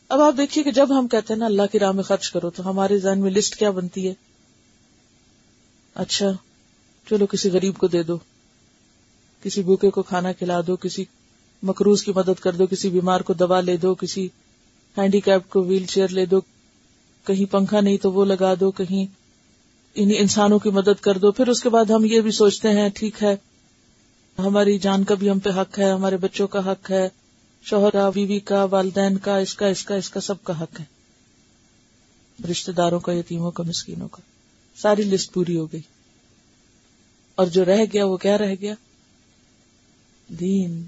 [0.09, 2.49] اب آپ دیکھیے کہ جب ہم کہتے ہیں نا اللہ کی راہ میں خرچ کرو
[2.49, 4.13] تو ہمارے ذہن میں لسٹ کیا بنتی ہے؟
[5.95, 6.31] اچھا
[7.09, 8.17] چلو کسی غریب کو دے دو،
[9.43, 11.05] کسی بھوکے کو کھانا کھلا دو، کسی
[11.63, 14.27] مکروز کی مدد کر دو، کسی بیمار کو دوا لے دو، کسی
[14.97, 16.41] ہینڈی کیپ کو ویل چیئر لے دو،
[17.27, 19.05] کہیں پنکھا نہیں تو وہ لگا دو، کہیں
[19.95, 22.89] انہیں انسانوں کی مدد کر دو۔ پھر اس کے بعد ہم یہ بھی سوچتے ہیں،
[22.89, 23.35] ٹھیک ہے،
[24.37, 27.09] ہماری جان کا بھی ہم پہ حق ہے، ہمارے بچوں کا حق ہے،
[27.61, 30.79] شوہر کا، بیوی کا، والدین کا، اس کا اس کا اس کا سب کا حق
[30.79, 30.85] ہے۔
[32.51, 34.21] رشتے داروں کا، یتیموں کا، مسکینوں کا۔
[34.81, 35.81] ساری لسٹ پوری ہو گئی۔
[37.35, 38.73] اور جو رہ گیا، وہ کیا رہ گیا؟
[40.27, 40.83] دین۔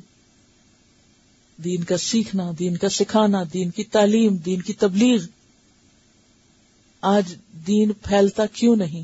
[1.63, 5.19] دین کا سیکھنا، دین کا سکھانا، دین کی تعلیم، دین کی تبلیغ۔
[7.01, 7.35] آج
[7.67, 9.03] دین پھیلتا کیوں نہیں؟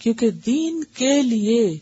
[0.00, 1.78] کیونکہ دین کے لیے،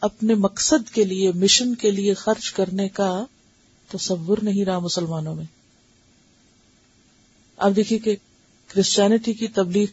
[0.00, 3.24] اپنے مقصد کے لیے، مشن کے لیے خرچ کرنے کا
[3.92, 5.44] تصور نہیں رہا مسلمانوں میں۔
[7.56, 8.16] اب دیکھیے کہ
[8.66, 9.86] کرسچینٹی کی تبلیغ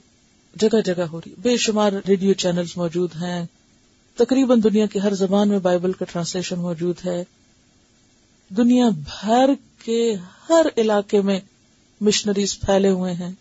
[0.55, 3.45] جگہ جگہ ہو رہی بے شمار ریڈیو چینلز موجود ہیں۔
[4.15, 7.23] تقریباً دنیا کی ہر زبان میں بائبل کا ٹرانسلیشن موجود ہے۔
[8.49, 9.49] دنیا بھر
[9.83, 10.15] کے
[10.49, 11.39] ہر علاقے میں
[12.01, 13.31] مشنریز پھیلے ہوئے ہیں۔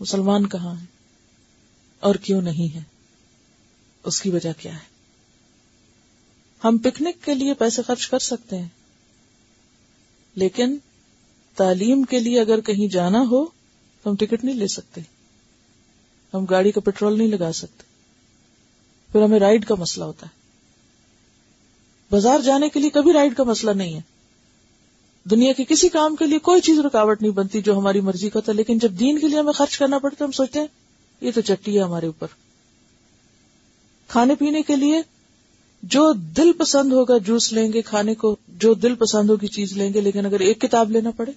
[0.00, 0.86] مسلمان کہاں ہیں؟
[2.00, 2.80] اور کیوں نہیں ہے
[4.04, 4.96] اس کی وجہ کیا ہے؟
[6.64, 8.68] ہم پکنک کے لیے پیسے خرچ کر سکتے ہیں۔
[10.34, 10.76] لیکن
[11.54, 13.46] تعلیم کے لیے اگر کہیں جانا ہو
[14.02, 15.00] تو ہم ٹکٹ نہیں لے سکتے۔
[16.34, 17.82] ہم گاڑی کا پیٹرول نہیں لگا سکتے۔
[19.12, 20.35] پھر ہمیں رائڈ کا مسئلہ ہوتا ہے۔
[22.10, 24.00] بازار جانے کے لیے کبھی رائڈ کا مسئلہ نہیں ہے۔
[25.30, 28.40] دنیا کے کسی کام کے لیے کوئی چیز رکاوٹ نہیں بنتی جو ہماری مرضی کا
[28.40, 30.66] تھا، لیکن جب دین کے لیے ہمیں خرچ کرنا پڑتا ہم سوچتے ہیں،
[31.20, 32.26] یہ تو چٹی ہے ہمارے اوپر۔
[34.08, 35.02] کھانے پینے کے لیے
[35.82, 39.94] جو دل پسند ہوگا جوس لیں گے کھانے کو، جو دل پسند ہوگی چیز لیں
[39.94, 41.32] گے، لیکن اگر ایک کتاب لینا پڑے۔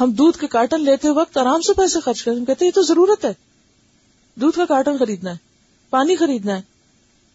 [0.00, 3.24] ہم دودھ کے کارٹن لیتے وقت آرام سے پیسے خرچ کرتے کہتے یہ تو ضرورت
[3.24, 3.32] ہے۔
[4.34, 5.36] دودھ کا کارٹن خریدنا ہے،
[5.90, 6.62] پانی خریدنا ہے،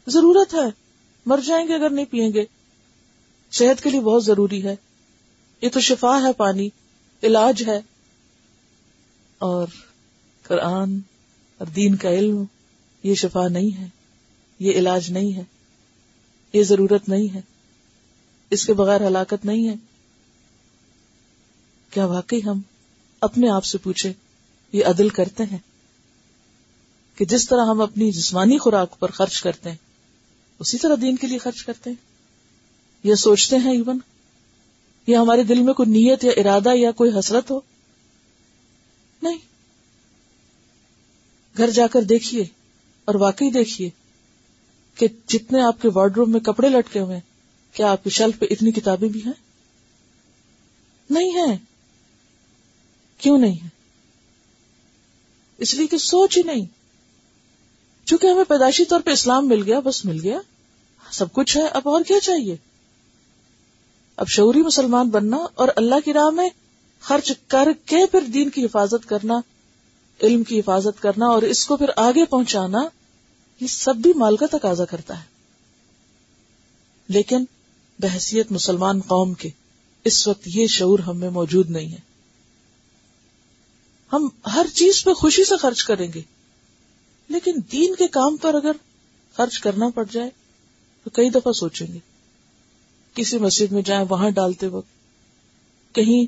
[0.07, 0.86] ضرورت ہے۔
[1.27, 2.45] مر جائیں گے اگر نہیں پیئیں گے۔
[3.51, 4.75] صحت کے لیے بہت ضروری ہے۔
[5.61, 6.69] یہ تو شفا ہے پانی،
[7.23, 7.81] علاج ہے۔
[9.37, 9.67] اور
[10.43, 10.99] قرآن
[11.57, 12.43] اور دین کا علم،
[13.03, 13.87] یہ شفا نہیں ہے،
[14.59, 15.43] یہ علاج نہیں ہے،
[16.53, 17.41] یہ ضرورت نہیں ہے۔
[18.49, 19.75] اس کے بغیر ہلاکت نہیں ہے۔
[21.89, 22.61] کیا واقعی ہم
[23.21, 24.13] اپنے آپ سے پوچھے
[24.71, 25.59] یہ عدل کرتے ہیں؟
[27.15, 29.86] کہ جس طرح ہم اپنی جسمانی خوراک پر خرچ کرتے ہیں
[30.59, 31.97] اسی طرح دین کے لیے خرچ کرتے ہیں۔
[33.03, 33.99] یہ سوچتے ہیں ایون
[35.07, 37.59] یا ہمارے دل میں کوئی نیت یا ارادہ یا کوئی حسرت ہو۔
[39.21, 39.37] نہیں۔
[41.57, 42.45] گھر جا کر دیکھیے
[43.05, 43.89] اور واقعی دیکھیے
[44.95, 48.39] کہ جتنے آپ کے وارڈ روم میں کپڑے لٹکے ہوئے ہیں، کیا آپ کی شیلف
[48.39, 49.33] پہ اتنی کتابیں بھی ہیں؟
[51.09, 51.57] نہیں ہے
[53.17, 53.69] کیوں نہیں ہے
[55.57, 56.76] اس لیے کہ سوچ ہی نہیں۔
[58.07, 60.39] چونکہ ہمیں پیدائشی طور پہ اسلام مل گیا، بس مل گیا۔
[61.11, 62.55] سب کچھ ہے، اب اور کیا چاہیے؟
[64.15, 66.49] اب شعوری مسلمان بننا اور اللہ کی راہ میں
[66.99, 69.33] خرچ کر کے پھر دین کی حفاظت کرنا،
[70.23, 72.79] علم کی حفاظت کرنا اور اس کو پھر آگے پہنچانا،
[73.61, 75.23] یہ سب بھی مال کا تقاضا کرتا ہے۔
[77.07, 77.45] لیکن
[77.99, 79.49] بحثیت مسلمان قوم کے
[80.03, 81.99] اس وقت یہ شعور ہم میں موجود نہیں ہے۔
[84.13, 86.21] ہم ہر چیز پہ خوشی سے خرچ کریں گے۔
[87.29, 88.71] لیکن دین کے کام پر اگر
[89.33, 90.29] خرچ کرنا پڑ جائے
[91.03, 91.99] تو کئی دفعہ سوچیں گے۔
[93.13, 96.25] کسی مسجد میں جائیں وہاں ڈالتے وقت، کہیں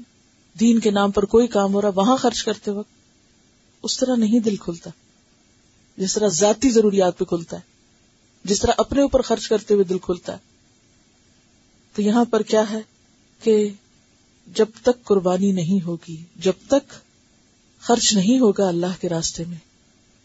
[0.60, 2.90] دین کے نام پر کوئی کام ہو رہا وہاں خرچ کرتے وقت،
[3.84, 4.90] اس طرح نہیں دل کھلتا۔
[5.98, 7.62] جس طرح ذاتی ضروریات پہ کھلتا ہے،
[8.44, 10.38] جس طرح اپنے اوپر خرچ کرتے ہوئے دل کھلتا ہے۔
[11.96, 12.82] تو یہاں پر کیا ہے
[13.44, 13.70] کہ
[14.48, 16.94] جب تک قربانی نہیں ہوگی، جب تک
[17.82, 19.69] خرچ نہیں ہوگا اللہ کے راستے میں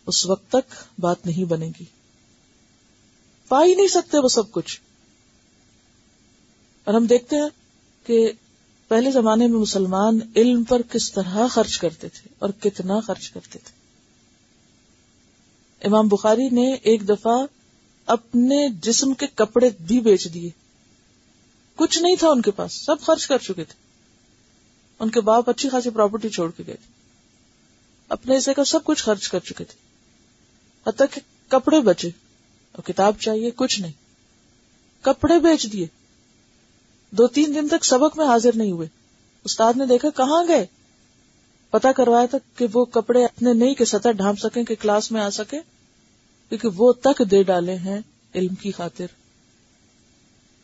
[0.07, 1.85] اس وقت تک بات نہیں بنے گی۔
[3.49, 4.81] پا ہی نہیں سکتے وہ سب کچھ۔
[6.85, 7.49] اور ہم دیکھتے ہیں
[8.07, 8.33] کہ
[8.89, 13.59] پہلے زمانے میں مسلمان علم پر کس طرح خرچ کرتے تھے اور کتنا خرچ کرتے
[13.59, 13.85] تھے۔
[15.87, 17.47] امام بخاری نے ایک دفعہ
[18.07, 20.51] اپنے جسم کے کپڑے بھی بیچ دیے۔
[21.77, 23.75] کچھ نہیں تھا ان کے پاس، سب خرچ کر چکے تھے۔
[24.99, 26.93] ان کے باپ اچھی خاصی پراپرٹی چھوڑ کے گئے تھے۔
[28.09, 29.94] اپنے حصے کا سب کچھ خرچ کر چکے تھے۔
[30.87, 32.09] حتیٰ کہ کپڑے بچے
[32.73, 33.93] اور کتاب چاہیے، کچھ نہیں۔
[35.01, 35.87] کپڑے بیچ دیے۔
[37.11, 38.89] دو تین دن تک سبق میں حاضر نہیں ہوئے۔
[39.45, 40.67] استاد نے دیکھا، کہاں گئے؟
[41.71, 45.21] پتا کروایا تھا کہ وہ کپڑے اپنے نہیں کے سطح ڈھانپ سکیں، کہ کلاس میں
[45.21, 45.59] آ سکے
[46.49, 48.01] کیونکہ وہ تک دے ڈالے ہیں
[48.35, 49.07] علم کی خاطر۔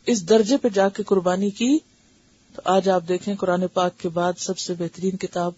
[0.06, 1.78] اس درجے پہ جا کے قربانی کی
[2.54, 5.52] تو آج آپ دیکھیں قرآن پاک کے بعد سب سے بہترین کتاب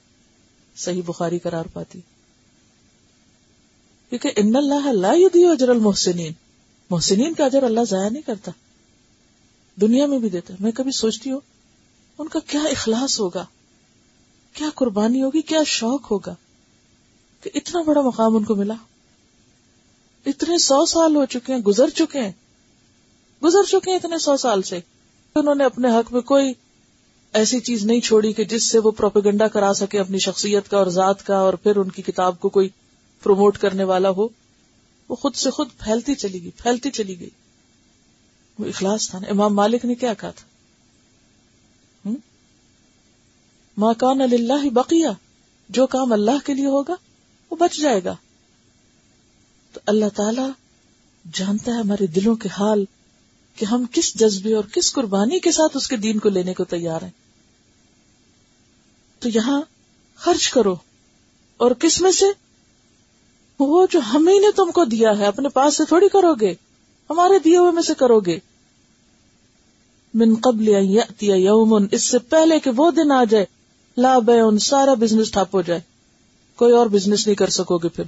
[0.76, 2.00] صحیح بخاری قرار پاتی۔
[4.12, 6.32] کیونکہ ان اللہ اللہ اجر المحسنین۔
[6.90, 8.50] محسنین کا اجر اللہ ضائع نہیں کرتا۔
[9.80, 11.40] دنیا میں بھی دیتا۔ میں کبھی سوچتی ہوں،
[12.18, 13.44] ان کا کیا اخلاص ہوگا؟
[14.52, 16.34] کیا قربانی ہوگی؟ کیا شوق ہوگا؟
[17.40, 18.74] کہ اتنا بڑا مقام ان کو ملا۔
[20.26, 22.32] اتنے سو سال ہو چکے ہیں، گزر چکے ہیں۔
[23.44, 24.80] گزر چکے ہیں اتنے سو سال سے۔
[25.34, 26.52] انہوں نے اپنے حق میں کوئی
[27.32, 30.86] ایسی چیز نہیں چھوڑی کہ جس سے وہ پروپیگنڈا کرا سکے اپنی شخصیت کا اور
[30.86, 32.68] ذات کا اور پھر ان کی کتاب کو کوئی
[33.22, 34.28] پروموٹ کرنے والا ہو،
[35.08, 37.30] وہ خود سے خود پھیلتی چلی گئی، پھیلتی چلی گئی۔
[38.58, 40.52] وہ اخلاص تھا نا۔ امام مالک نے کیا کہا تھا؟
[43.76, 45.08] ماں کان اللہ بقیہ،
[45.68, 46.94] جو کام اللہ کے لیے ہوگا،
[47.50, 48.16] وہ بچ جائے گا۔
[49.72, 50.42] تو اللہ تعالی
[51.32, 52.84] جانتا ہے ہمارے دلوں کے حال،
[53.56, 56.64] کہ ہم کس جذبے اور کس قربانی کے ساتھ اس کے دین کو لینے کو
[56.64, 57.10] تیار ہیں۔
[59.18, 59.62] تو یہاں
[60.16, 60.76] خرچ کرو،
[61.56, 62.26] اور کس میں سے؟
[63.64, 66.54] وہ جو ہم نے تم کو دیا ہے، اپنے پاس سے تھوڑی کرو گے۔
[67.10, 68.38] ہمارے دیے ہوئے میں سے کرو گے۔
[70.14, 70.68] من قبل
[71.20, 73.44] یومن، اس سے پہلے کہ وہ دن آ جائے،
[73.96, 75.80] لا ان، سارا بزنس ٹھپ ہو جائے۔
[76.56, 78.04] کوئی اور بزنس نہیں کر سکو گے پھر۔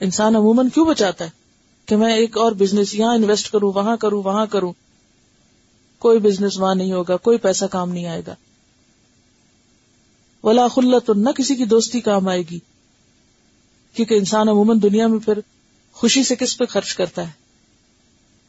[0.00, 1.30] انسان عموماً کیوں بچاتا ہے؟
[1.86, 4.72] کہ میں ایک اور بزنس یہاں انویسٹ کروں، وہاں کروں وہاں کروں۔
[5.98, 8.34] کوئی بزنس وہاں نہیں ہوگا، کوئی پیسہ کام نہیں آئے گا۔
[10.44, 12.58] ولا خلت، نہ کسی کی دوستی کام آئے گی۔
[13.94, 15.38] کیونکہ انسان عموماً دنیا میں پھر
[15.92, 17.32] خوشی سے کس پہ خرچ کرتا ہے؟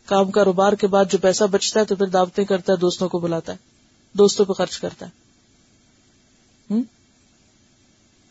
[0.05, 3.19] کام کاروبار کے بعد جو پیسہ بچتا ہے تو پھر دعوتیں کرتا ہے، دوستوں کو
[3.19, 3.57] بلاتا ہے،
[4.13, 5.25] دوستوں پہ خرچ کرتا ہے۔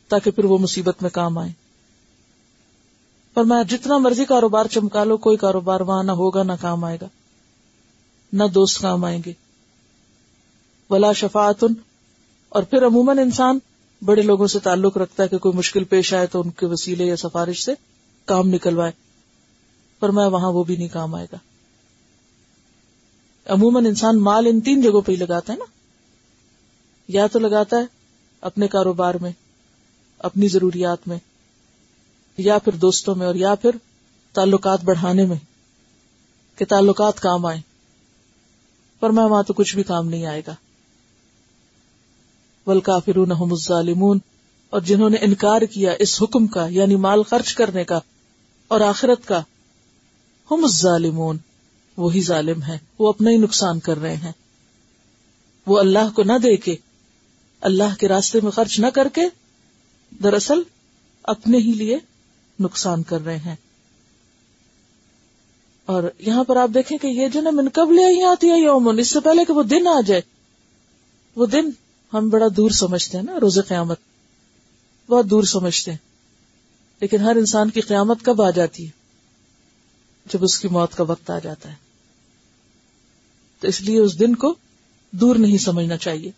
[0.08, 1.52] تاکہ پھر وہ مصیبت میں کام آئے۔
[3.34, 6.98] پر میں جتنا مرضی کاروبار چمکا لو، کوئی کاروبار وہاں نہ ہوگا، نہ کام آئے
[7.00, 7.06] گا،
[8.32, 9.32] نہ دوست کام آئیں گے۔
[10.90, 11.64] ولا شفاعت
[12.48, 13.58] اور پھر عموماً انسان
[14.02, 17.04] بڑے لوگوں سے تعلق رکھتا ہے کہ کوئی مشکل پیش آئے تو ان کے وسیلے
[17.04, 17.74] یا سفارش سے
[18.24, 18.92] کام نکلوائے۔
[20.00, 21.38] پر میں وہاں وہ بھی نہیں کام آئے گا۔
[23.46, 25.64] عموماً انسان مال ان تین جگہوں پہ ہی لگاتا ہے نا۔
[27.08, 27.84] یا تو لگاتا ہے
[28.40, 29.32] اپنے کاروبار میں،
[30.18, 31.18] اپنی ضروریات میں،
[32.38, 33.70] یا پھر دوستوں میں اور یا پھر
[34.32, 35.36] تعلقات بڑھانے میں
[36.56, 37.60] کہ تعلقات کام آئے
[39.00, 40.54] پر میں وہاں تو کچھ بھی کام نہیں آئے گا۔
[42.66, 44.18] ول کافر الظالمون،
[44.70, 47.98] اور جنہوں نے انکار کیا اس حکم کا یعنی مال خرچ کرنے کا،
[48.70, 49.40] اور آخرت کا،
[50.50, 51.38] ہم ظالمون
[51.96, 54.32] وہی ظالم ہے وہ اپنا ہی نقصان کر رہے ہیں۔
[55.66, 56.76] وہ اللہ کو نہ دے کے
[57.62, 59.28] اللہ کے راستے میں خرچ نہ کر کے،
[60.22, 60.62] دراصل
[61.24, 61.98] اپنے ہی لیے
[62.60, 63.54] نقصان کر رہے ہیں۔
[65.88, 68.98] اور یہاں پر آپ دیکھیں کہ یہ جو نا من کب لے آتی ہے یومن،
[68.98, 70.20] اس سے پہلے کہ وہ دن آ جائے۔
[71.36, 71.70] وہ دن
[72.14, 73.98] ہم بڑا دور سمجھتے ہیں نا روز قیامت۔
[75.08, 75.98] بہت دور سمجھتے ہیں۔
[77.00, 78.90] لیکن ہر انسان کی قیامت کب آ جاتی ہے؟
[80.32, 81.74] جب اس کی موت کا وقت آ جاتا ہے۔
[83.60, 84.54] تو اس لیے اس دن کو
[85.10, 86.30] دور نہیں سمجھنا چاہیے۔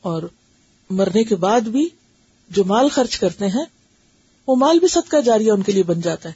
[0.00, 0.22] اور
[0.90, 1.88] مرنے کے بعد بھی
[2.48, 3.64] جو مال خرچ کرتے ہیں،
[4.46, 6.34] وہ مال بھی صدقہ جاریہ ان کے لیے بن جاتا ہے۔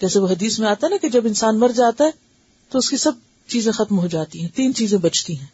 [0.00, 2.10] جیسے وہ حدیث میں آتا ہے نا کہ جب انسان مر جاتا ہے،
[2.68, 3.12] تو اس کی سب
[3.46, 5.46] چیزیں ختم ہو جاتی ہیں، تین چیزیں بچتی ہیں۔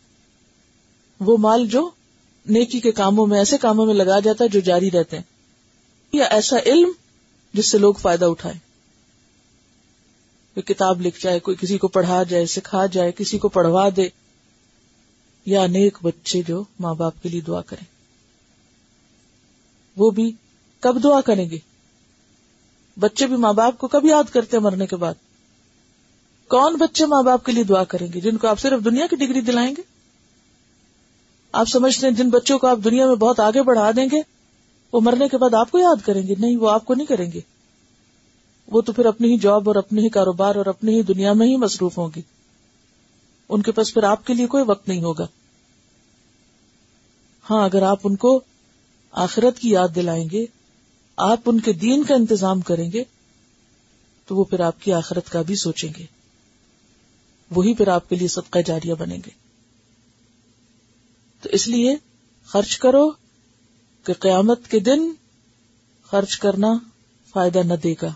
[1.20, 1.90] وہ مال جو
[2.46, 5.24] نیکی کے کاموں میں، ایسے کاموں میں لگا جاتا ہے جو جاری رہتے ہیں۔
[6.12, 6.92] یا ایسا علم
[7.52, 8.54] جس سے لوگ فائدہ اٹھائے۔
[10.54, 14.08] کوئی کتاب لکھ جائے، کوئی کسی کو پڑھا جائے، سکھا جائے، کسی کو پڑھوا دے۔
[15.46, 17.84] یا نیک بچے جو ماں باپ کے لیے دعا کریں۔
[19.96, 20.32] وہ بھی
[20.80, 21.58] کب دعا کریں گے؟
[22.98, 25.14] بچے بھی ماں باپ کو کب یاد کرتے مرنے کے بعد؟
[26.50, 29.16] کون بچے ماں باپ کے لیے دعا کریں گے جن کو آپ صرف دنیا کی
[29.16, 29.82] ڈگری دلائیں گے؟
[31.52, 34.20] آپ سمجھتے ہیں جن بچوں کو آپ دنیا میں بہت آگے بڑھا دیں گے،
[34.92, 37.32] وہ مرنے کے بعد آپ کو یاد کریں گے، نہیں، وہ آپ کو نہیں کریں
[37.32, 37.40] گے۔
[38.66, 41.46] وہ تو پھر اپنی ہی جاب اور اپنے ہی کاروبار اور اپنی ہی دنیا میں
[41.46, 42.22] ہی مصروف ہوں گی۔
[43.48, 45.26] ان کے پاس پھر آپ کے لیے کوئی وقت نہیں ہوگا۔
[47.50, 48.40] ہاں اگر آپ ان کو
[49.12, 50.46] آخرت کی یاد دلائیں گے،
[51.16, 53.04] آپ ان کے دین کا انتظام کریں گے،
[54.26, 56.19] تو وہ پھر آپ کی آخرت کا بھی سوچیں گے۔
[57.50, 59.30] وہی پھر آپ کے لیے صدقہ جاریہ بنیں گے۔
[61.42, 61.96] تو اس لیے
[62.44, 63.10] خرچ کرو
[64.04, 65.12] کہ قیامت کے دن
[66.02, 66.72] خرچ کرنا
[67.28, 68.12] فائدہ نہ دے گا۔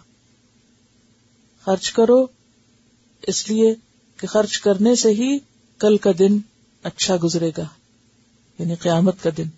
[1.65, 2.27] خرچ کرو
[3.23, 3.75] اس لیے
[4.17, 5.39] کہ خرچ کرنے سے ہی
[5.79, 6.39] کل کا دن
[6.83, 7.65] اچھا گزرے گا
[8.59, 9.49] یعنی قیامت کا دن۔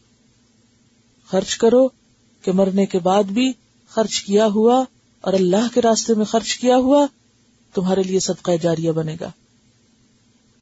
[1.26, 1.88] خرچ کرو
[2.42, 3.52] کہ مرنے کے بعد بھی
[3.88, 4.84] خرچ کیا ہوا
[5.20, 7.06] اور اللہ کے راستے میں خرچ کیا ہوا،
[7.74, 9.30] تمہارے لیے صدقہ جاریہ بنے گا۔